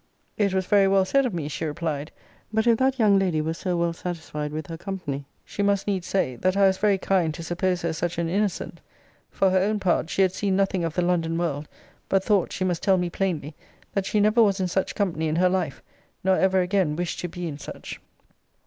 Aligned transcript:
It 0.35 0.51
was 0.51 0.65
very 0.65 0.87
well 0.87 1.05
said 1.05 1.27
of 1.27 1.33
me, 1.35 1.47
she 1.47 1.63
replied: 1.63 2.09
but 2.51 2.65
if 2.65 2.79
that 2.79 2.97
young 2.97 3.19
lady 3.19 3.39
were 3.39 3.53
so 3.53 3.77
well 3.77 3.93
satisfied 3.93 4.51
with 4.51 4.65
her 4.65 4.75
company, 4.75 5.25
she 5.45 5.61
must 5.61 5.85
needs 5.85 6.07
say, 6.07 6.35
that 6.37 6.57
I 6.57 6.65
was 6.65 6.79
very 6.79 6.97
kind 6.97 7.31
to 7.35 7.43
suppose 7.43 7.83
her 7.83 7.93
such 7.93 8.17
an 8.17 8.27
innocent 8.27 8.81
for 9.29 9.51
her 9.51 9.59
own 9.59 9.79
part, 9.79 10.09
she 10.09 10.23
had 10.23 10.31
seen 10.31 10.55
nothing 10.55 10.83
of 10.83 10.95
the 10.95 11.03
London 11.03 11.37
world: 11.37 11.67
but 12.09 12.23
thought, 12.23 12.51
she 12.51 12.63
must 12.63 12.81
tell 12.81 12.97
me 12.97 13.11
plainly, 13.11 13.53
that 13.93 14.07
she 14.07 14.19
never 14.19 14.41
was 14.41 14.59
in 14.59 14.67
such 14.67 14.95
company 14.95 15.27
in 15.27 15.35
her 15.35 15.49
life; 15.49 15.83
nor 16.23 16.35
ever 16.35 16.61
again 16.61 16.95
wished 16.95 17.19
to 17.19 17.27
be 17.27 17.47
in 17.47 17.59
such. 17.59 18.01